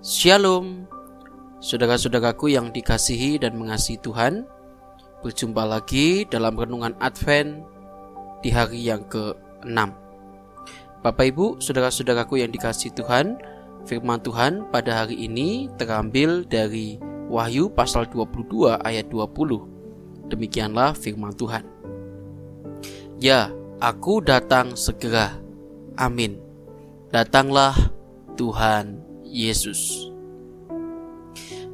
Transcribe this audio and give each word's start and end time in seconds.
Shalom, 0.00 0.88
saudara-saudaraku 1.60 2.56
yang 2.56 2.72
dikasihi 2.72 3.36
dan 3.36 3.52
mengasihi 3.52 4.00
Tuhan. 4.00 4.48
Berjumpa 5.20 5.60
lagi 5.68 6.24
dalam 6.24 6.56
renungan 6.56 6.96
Advent 7.04 7.60
di 8.40 8.48
hari 8.48 8.80
yang 8.88 9.04
ke-6. 9.12 9.76
Bapak 11.04 11.36
Ibu, 11.36 11.60
saudara-saudaraku 11.60 12.40
yang 12.40 12.48
dikasihi 12.48 12.96
Tuhan, 12.96 13.44
firman 13.84 14.24
Tuhan 14.24 14.72
pada 14.72 15.04
hari 15.04 15.20
ini 15.20 15.68
terambil 15.76 16.48
dari 16.48 16.96
Wahyu 17.28 17.68
pasal 17.68 18.08
22 18.08 18.80
ayat 18.80 19.04
20. 19.12 20.32
Demikianlah 20.32 20.96
firman 20.96 21.36
Tuhan. 21.36 21.68
Ya, 23.20 23.52
aku 23.84 24.24
datang 24.24 24.80
segera. 24.80 25.36
Amin. 26.00 26.40
Datanglah 27.12 27.76
Tuhan 28.40 29.09
Yesus. 29.30 30.10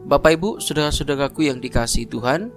Bapak 0.07 0.39
Ibu, 0.39 0.63
saudara-saudaraku 0.63 1.51
yang 1.51 1.59
dikasih 1.59 2.07
Tuhan, 2.07 2.55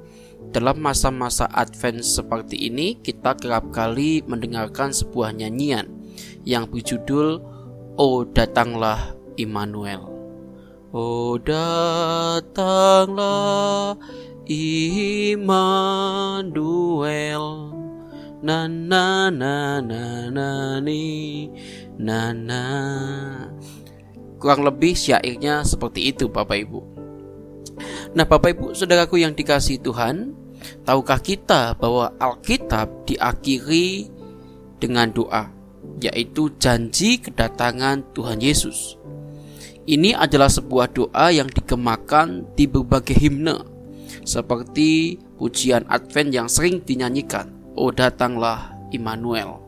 dalam 0.54 0.78
masa-masa 0.82 1.50
Advent 1.50 2.06
seperti 2.06 2.70
ini 2.70 3.00
kita 3.02 3.34
kerap 3.40 3.74
kali 3.74 4.22
mendengarkan 4.28 4.94
sebuah 4.94 5.34
nyanyian 5.34 5.90
yang 6.46 6.70
berjudul 6.70 7.42
Oh 8.00 8.24
datanglah 8.24 9.12
Immanuel. 9.36 10.08
Oh 10.96 11.36
datanglah 11.42 12.74
Immanuel. 14.48 15.86
Na 18.40 18.72
na 18.72 19.28
na 19.28 19.84
na 19.84 20.32
na 20.32 20.80
ni 20.80 21.52
na 22.00 22.32
na 22.32 22.64
Kurang 24.40 24.64
lebih 24.64 24.96
syairnya 24.96 25.68
seperti 25.68 26.16
itu 26.16 26.32
Bapak 26.32 26.58
Ibu. 26.64 26.80
Nah 28.16 28.26
Bapak 28.26 28.56
Ibu 28.56 28.72
saudaraku 28.72 29.20
yang 29.20 29.36
dikasih 29.36 29.84
Tuhan, 29.84 30.34
tahukah 30.88 31.20
kita 31.20 31.76
bahwa 31.76 32.16
Alkitab 32.18 33.06
diakhiri 33.06 34.08
dengan 34.80 35.12
doa, 35.12 35.52
yaitu 36.00 36.50
janji 36.56 37.20
kedatangan 37.20 38.16
Tuhan 38.16 38.40
Yesus. 38.40 38.96
Ini 39.90 40.16
adalah 40.16 40.48
sebuah 40.48 40.96
doa 40.96 41.34
yang 41.34 41.52
dikemakan 41.52 42.48
di 42.56 42.70
berbagai 42.70 43.18
himne, 43.20 43.60
seperti 44.24 45.20
pujian 45.36 45.84
Advent 45.92 46.32
yang 46.32 46.48
sering 46.48 46.80
dinyanyikan, 46.86 47.52
Oh 47.74 47.92
datanglah 47.92 48.76
Immanuel. 48.92 49.62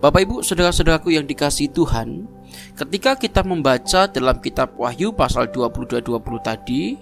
Bapak 0.00 0.24
Ibu, 0.24 0.36
saudara-saudaraku 0.40 1.12
yang 1.12 1.28
dikasih 1.28 1.72
Tuhan, 1.76 2.24
ketika 2.80 3.12
kita 3.12 3.44
membaca 3.44 4.08
dalam 4.08 4.40
kitab 4.40 4.72
Wahyu 4.80 5.12
pasal 5.12 5.52
22-20 5.52 6.16
tadi, 6.40 6.96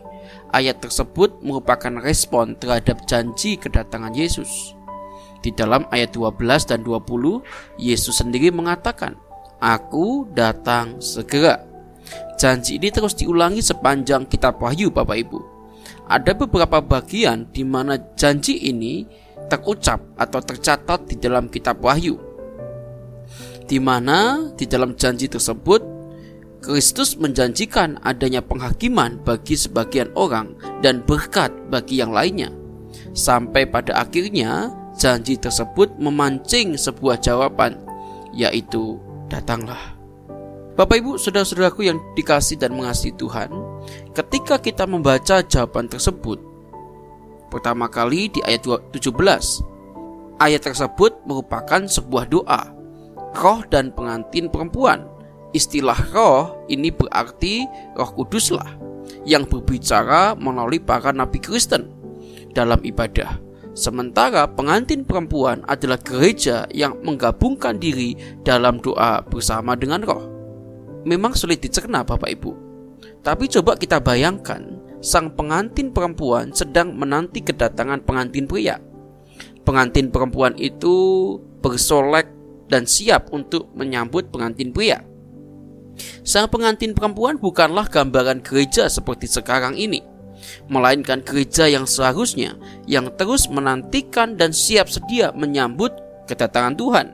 ayat 0.51 0.83
tersebut 0.83 1.39
merupakan 1.39 2.03
respon 2.03 2.59
terhadap 2.59 3.07
janji 3.07 3.55
kedatangan 3.55 4.11
Yesus. 4.11 4.75
Di 5.39 5.55
dalam 5.55 5.87
ayat 5.95 6.11
12 6.19 6.67
dan 6.67 6.83
20, 6.83 7.79
Yesus 7.79 8.19
sendiri 8.19 8.51
mengatakan, 8.51 9.15
Aku 9.62 10.27
datang 10.35 10.98
segera. 10.98 11.62
Janji 12.39 12.79
ini 12.83 12.91
terus 12.91 13.15
diulangi 13.15 13.63
sepanjang 13.63 14.27
kitab 14.27 14.59
Wahyu 14.59 14.91
Bapak 14.91 15.19
Ibu. 15.19 15.39
Ada 16.11 16.35
beberapa 16.35 16.83
bagian 16.83 17.47
di 17.55 17.63
mana 17.63 17.98
janji 18.19 18.59
ini 18.67 19.07
terucap 19.47 20.03
atau 20.19 20.42
tercatat 20.42 21.07
di 21.07 21.15
dalam 21.19 21.47
kitab 21.47 21.79
Wahyu 21.83 22.28
di 23.69 23.77
mana 23.77 24.48
di 24.56 24.64
dalam 24.64 24.97
janji 24.97 25.28
tersebut 25.28 25.84
Kristus 26.58 27.14
menjanjikan 27.14 28.02
adanya 28.02 28.42
penghakiman 28.42 29.22
bagi 29.22 29.55
sebagian 29.55 30.11
orang 30.19 30.58
dan 30.83 31.06
berkat 31.06 31.55
bagi 31.70 32.02
yang 32.02 32.11
lainnya. 32.11 32.51
Sampai 33.14 33.68
pada 33.68 33.95
akhirnya 34.02 34.74
janji 34.98 35.39
tersebut 35.39 35.95
memancing 36.02 36.74
sebuah 36.74 37.23
jawaban 37.23 37.78
yaitu 38.34 38.98
datanglah. 39.30 39.95
Bapak 40.74 40.98
Ibu, 40.98 41.18
saudara-saudaraku 41.18 41.86
yang 41.86 41.98
dikasih 42.14 42.58
dan 42.58 42.74
mengasihi 42.74 43.14
Tuhan, 43.18 43.51
ketika 44.14 44.58
kita 44.58 44.86
membaca 44.86 45.42
jawaban 45.42 45.90
tersebut, 45.90 46.39
pertama 47.51 47.90
kali 47.90 48.30
di 48.30 48.39
ayat 48.46 48.62
17, 48.67 49.11
ayat 50.39 50.62
tersebut 50.62 51.18
merupakan 51.27 51.83
sebuah 51.83 52.30
doa 52.30 52.77
roh 53.36 53.61
dan 53.68 53.92
pengantin 53.92 54.48
perempuan. 54.48 55.05
Istilah 55.56 55.98
roh 56.12 56.64
ini 56.68 56.92
berarti 56.92 57.64
roh 57.96 58.12
kuduslah 58.12 58.77
yang 59.24 59.48
berbicara 59.48 60.36
melalui 60.36 60.80
para 60.80 61.12
nabi 61.12 61.40
Kristen 61.40 61.89
dalam 62.52 62.80
ibadah. 62.84 63.40
Sementara 63.78 64.50
pengantin 64.50 65.06
perempuan 65.06 65.62
adalah 65.70 66.02
gereja 66.02 66.66
yang 66.74 66.98
menggabungkan 67.06 67.78
diri 67.78 68.18
dalam 68.42 68.83
doa 68.83 69.22
bersama 69.22 69.78
dengan 69.78 70.02
roh. 70.02 70.24
Memang 71.06 71.39
sulit 71.39 71.62
dicerna 71.62 72.02
Bapak 72.02 72.27
Ibu. 72.27 72.52
Tapi 73.22 73.46
coba 73.46 73.78
kita 73.78 74.02
bayangkan 74.02 74.83
sang 74.98 75.30
pengantin 75.39 75.95
perempuan 75.95 76.50
sedang 76.50 76.90
menanti 76.98 77.39
kedatangan 77.39 78.02
pengantin 78.02 78.50
pria. 78.50 78.83
Pengantin 79.62 80.10
perempuan 80.10 80.58
itu 80.58 81.39
bersolek 81.62 82.27
dan 82.68 82.84
siap 82.84 83.33
untuk 83.33 83.73
menyambut 83.74 84.29
pengantin 84.33 84.70
pria. 84.70 85.02
Sang 86.23 86.46
pengantin 86.46 86.95
perempuan 86.95 87.40
bukanlah 87.40 87.90
gambaran 87.90 88.45
gereja 88.45 88.86
seperti 88.86 89.27
sekarang 89.27 89.74
ini, 89.74 90.05
melainkan 90.70 91.24
gereja 91.24 91.67
yang 91.67 91.89
seharusnya 91.89 92.55
yang 92.86 93.11
terus 93.18 93.51
menantikan 93.51 94.39
dan 94.39 94.55
siap 94.55 94.86
sedia 94.86 95.34
menyambut 95.34 95.90
kedatangan 96.30 96.78
Tuhan. 96.78 97.07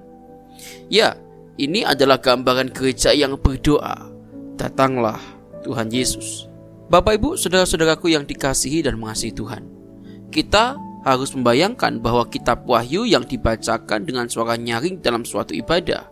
Ya, 0.93 1.17
ini 1.57 1.87
adalah 1.87 2.21
gambaran 2.21 2.75
gereja 2.75 3.15
yang 3.15 3.39
berdoa, 3.41 4.11
"Datanglah 4.61 5.23
Tuhan 5.65 5.89
Yesus." 5.89 6.51
Bapak 6.93 7.17
Ibu, 7.17 7.41
saudara-saudaraku 7.41 8.13
yang 8.13 8.29
dikasihi 8.29 8.85
dan 8.85 9.01
mengasihi 9.01 9.33
Tuhan. 9.33 9.65
Kita 10.29 10.77
harus 11.05 11.37
membayangkan 11.37 12.01
bahwa 12.01 12.25
kitab 12.27 12.65
Wahyu 12.65 13.05
yang 13.05 13.29
dibacakan 13.29 14.09
dengan 14.09 14.27
suara 14.27 14.57
nyaring 14.57 15.05
dalam 15.05 15.23
suatu 15.23 15.53
ibadah. 15.53 16.09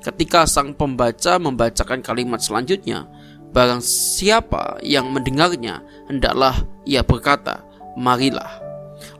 Ketika 0.00 0.48
sang 0.48 0.72
pembaca 0.72 1.36
membacakan 1.36 2.00
kalimat 2.00 2.40
selanjutnya, 2.40 3.04
barang 3.52 3.84
siapa 3.84 4.80
yang 4.80 5.12
mendengarnya 5.12 5.84
hendaklah 6.08 6.56
ia 6.88 7.04
berkata, 7.04 7.60
"Marilah." 8.00 8.48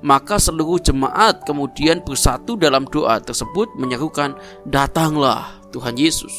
Maka 0.01 0.41
seluruh 0.41 0.81
jemaat 0.81 1.45
kemudian 1.45 2.01
bersatu 2.01 2.57
dalam 2.57 2.89
doa 2.89 3.21
tersebut 3.21 3.69
menyerukan, 3.77 4.33
"Datanglah 4.65 5.61
Tuhan 5.69 6.01
Yesus." 6.01 6.33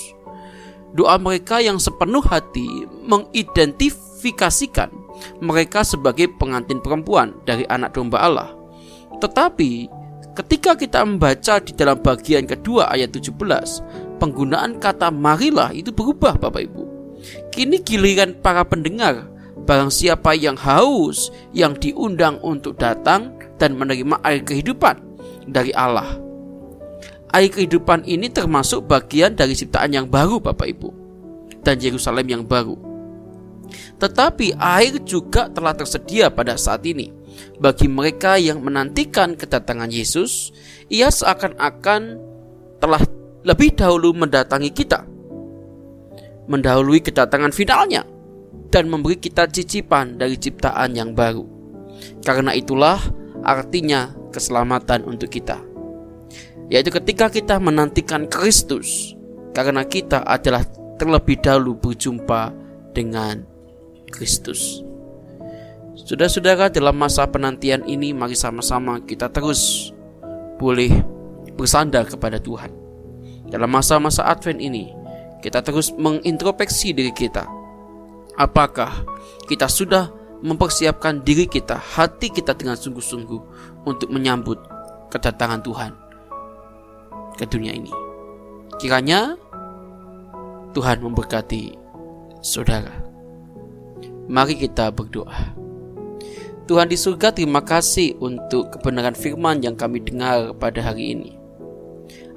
Doa 0.98 1.22
mereka 1.22 1.62
yang 1.62 1.78
sepenuh 1.78 2.26
hati 2.26 2.90
mengidentifikasikan 3.06 4.90
mereka 5.40 5.86
sebagai 5.86 6.28
pengantin 6.36 6.82
perempuan 6.82 7.38
dari 7.46 7.64
anak 7.70 7.96
domba 7.96 8.20
Allah 8.20 8.61
tetapi 9.22 9.86
ketika 10.34 10.74
kita 10.74 11.06
membaca 11.06 11.62
di 11.62 11.72
dalam 11.78 12.02
bagian 12.02 12.50
kedua 12.50 12.90
ayat 12.90 13.14
17, 13.14 14.18
penggunaan 14.18 14.82
kata 14.82 15.14
marilah 15.14 15.70
itu 15.70 15.94
berubah 15.94 16.42
Bapak 16.42 16.66
Ibu. 16.66 16.84
Kini 17.54 17.78
giliran 17.86 18.34
para 18.42 18.66
pendengar, 18.66 19.30
barang 19.70 19.94
siapa 19.94 20.34
yang 20.34 20.58
haus, 20.58 21.30
yang 21.54 21.78
diundang 21.78 22.42
untuk 22.42 22.82
datang 22.82 23.38
dan 23.62 23.78
menerima 23.78 24.18
air 24.26 24.42
kehidupan 24.42 24.98
dari 25.46 25.70
Allah. 25.78 26.18
Air 27.32 27.54
kehidupan 27.54 28.04
ini 28.10 28.28
termasuk 28.28 28.90
bagian 28.90 29.38
dari 29.38 29.54
ciptaan 29.54 29.94
yang 29.94 30.10
baru 30.10 30.42
Bapak 30.42 30.68
Ibu 30.68 30.90
dan 31.62 31.78
Yerusalem 31.78 32.28
yang 32.28 32.44
baru. 32.44 32.76
Tetapi 34.02 34.58
air 34.58 34.98
juga 35.06 35.48
telah 35.48 35.72
tersedia 35.78 36.28
pada 36.28 36.58
saat 36.58 36.84
ini 36.84 37.21
bagi 37.62 37.86
mereka 37.86 38.42
yang 38.42 38.66
menantikan 38.66 39.38
kedatangan 39.38 39.94
Yesus, 39.94 40.50
ia 40.90 41.14
seakan-akan 41.14 42.18
telah 42.82 43.02
lebih 43.46 43.78
dahulu 43.78 44.14
mendatangi 44.18 44.74
kita, 44.74 45.06
mendahului 46.50 47.02
kedatangan 47.06 47.54
finalnya, 47.54 48.06
dan 48.74 48.90
memberi 48.90 49.22
kita 49.22 49.46
cicipan 49.50 50.18
dari 50.18 50.38
ciptaan 50.38 50.98
yang 50.98 51.14
baru. 51.14 51.46
Karena 52.26 52.58
itulah 52.58 52.98
artinya 53.46 54.10
keselamatan 54.34 55.06
untuk 55.06 55.30
kita, 55.30 55.62
yaitu 56.70 56.90
ketika 56.90 57.30
kita 57.30 57.62
menantikan 57.62 58.26
Kristus, 58.26 59.14
karena 59.54 59.86
kita 59.86 60.26
adalah 60.26 60.66
terlebih 60.98 61.38
dahulu 61.42 61.78
berjumpa 61.78 62.54
dengan 62.94 63.46
Kristus. 64.10 64.91
Saudara-saudara, 66.12 66.68
dalam 66.68 67.00
masa 67.00 67.24
penantian 67.24 67.88
ini 67.88 68.12
mari 68.12 68.36
sama-sama 68.36 69.00
kita 69.00 69.32
terus 69.32 69.96
boleh 70.60 70.92
bersandar 71.56 72.04
kepada 72.04 72.36
Tuhan. 72.36 72.68
Dalam 73.48 73.72
masa-masa 73.72 74.28
Advent 74.28 74.60
ini, 74.60 74.92
kita 75.40 75.64
terus 75.64 75.96
mengintrospeksi 75.96 76.92
diri 76.92 77.16
kita. 77.16 77.48
Apakah 78.36 79.08
kita 79.48 79.72
sudah 79.72 80.12
mempersiapkan 80.44 81.24
diri 81.24 81.48
kita, 81.48 81.80
hati 81.80 82.28
kita 82.28 82.60
dengan 82.60 82.76
sungguh-sungguh 82.76 83.42
untuk 83.88 84.12
menyambut 84.12 84.60
kedatangan 85.16 85.64
Tuhan 85.64 85.96
ke 87.40 87.48
dunia 87.48 87.72
ini? 87.72 87.92
Kiranya 88.84 89.40
Tuhan 90.76 91.08
memberkati 91.08 91.72
saudara. 92.44 93.00
Mari 94.28 94.60
kita 94.60 94.92
berdoa. 94.92 95.61
Tuhan 96.70 96.88
di 96.88 96.98
surga 96.98 97.34
terima 97.34 97.66
kasih 97.66 98.22
untuk 98.22 98.78
kebenaran 98.78 99.18
firman 99.18 99.66
yang 99.66 99.74
kami 99.74 99.98
dengar 99.98 100.54
pada 100.62 100.78
hari 100.82 101.18
ini. 101.18 101.32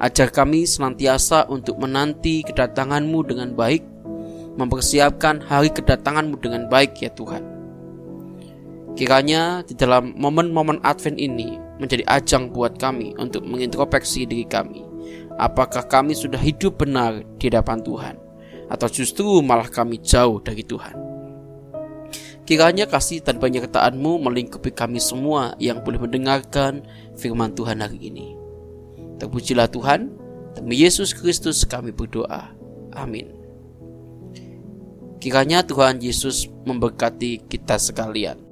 Ajar 0.01 0.33
kami 0.33 0.65
senantiasa 0.65 1.45
untuk 1.53 1.77
menanti 1.77 2.41
kedatanganmu 2.43 3.21
dengan 3.29 3.53
baik, 3.53 3.85
mempersiapkan 4.57 5.45
hari 5.45 5.69
kedatanganmu 5.71 6.41
dengan 6.41 6.67
baik 6.73 7.05
ya 7.05 7.13
Tuhan. 7.13 7.45
Kiranya 8.97 9.67
di 9.67 9.77
dalam 9.77 10.17
momen-momen 10.17 10.81
Advent 10.87 11.21
ini 11.21 11.61
menjadi 11.83 12.07
ajang 12.09 12.49
buat 12.49 12.81
kami 12.81 13.13
untuk 13.21 13.45
mengintrospeksi 13.45 14.25
diri 14.25 14.47
kami. 14.49 14.87
Apakah 15.37 15.85
kami 15.85 16.15
sudah 16.17 16.39
hidup 16.39 16.81
benar 16.81 17.21
di 17.37 17.51
hadapan 17.51 17.83
Tuhan? 17.83 18.17
Atau 18.73 18.89
justru 18.89 19.43
malah 19.45 19.69
kami 19.69 20.01
jauh 20.01 20.41
dari 20.41 20.65
Tuhan? 20.65 21.04
Kiranya 22.45 22.85
kasih 22.85 23.25
dan 23.25 23.41
penyertaan-Mu 23.41 24.21
melingkupi 24.21 24.69
kami 24.69 25.01
semua 25.01 25.57
yang 25.57 25.81
boleh 25.81 25.97
mendengarkan 25.97 26.85
firman 27.17 27.57
Tuhan 27.57 27.81
hari 27.81 27.97
ini. 28.13 28.37
Terpujilah 29.17 29.73
Tuhan, 29.73 30.13
demi 30.53 30.77
Yesus 30.85 31.17
Kristus 31.17 31.65
kami 31.65 31.97
berdoa. 31.97 32.53
Amin. 32.93 33.33
Kiranya 35.25 35.65
Tuhan 35.65 36.05
Yesus 36.05 36.45
memberkati 36.69 37.49
kita 37.49 37.81
sekalian. 37.81 38.44